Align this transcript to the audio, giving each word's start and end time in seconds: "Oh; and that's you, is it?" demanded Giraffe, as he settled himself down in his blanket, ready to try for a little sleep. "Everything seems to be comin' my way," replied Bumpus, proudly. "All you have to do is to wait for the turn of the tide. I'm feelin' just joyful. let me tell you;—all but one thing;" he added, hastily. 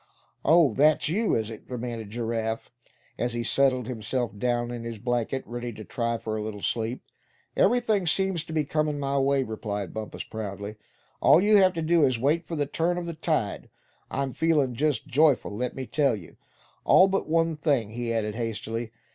"Oh; 0.43 0.69
and 0.69 0.77
that's 0.77 1.09
you, 1.09 1.35
is 1.35 1.51
it?" 1.51 1.67
demanded 1.67 2.09
Giraffe, 2.09 2.71
as 3.19 3.33
he 3.33 3.43
settled 3.43 3.85
himself 3.85 4.35
down 4.35 4.71
in 4.71 4.83
his 4.83 4.97
blanket, 4.97 5.43
ready 5.45 5.71
to 5.73 5.83
try 5.83 6.17
for 6.17 6.35
a 6.35 6.41
little 6.41 6.63
sleep. 6.63 7.03
"Everything 7.55 8.07
seems 8.07 8.43
to 8.45 8.51
be 8.51 8.63
comin' 8.65 8.99
my 8.99 9.19
way," 9.19 9.43
replied 9.43 9.93
Bumpus, 9.93 10.23
proudly. 10.23 10.75
"All 11.21 11.39
you 11.39 11.57
have 11.57 11.73
to 11.73 11.83
do 11.83 12.03
is 12.03 12.15
to 12.15 12.21
wait 12.21 12.47
for 12.47 12.55
the 12.55 12.65
turn 12.65 12.97
of 12.97 13.05
the 13.05 13.13
tide. 13.13 13.69
I'm 14.09 14.33
feelin' 14.33 14.73
just 14.73 15.05
joyful. 15.05 15.55
let 15.55 15.75
me 15.75 15.85
tell 15.85 16.15
you;—all 16.15 17.07
but 17.07 17.29
one 17.29 17.55
thing;" 17.55 17.91
he 17.91 18.11
added, 18.11 18.33
hastily. 18.33 18.91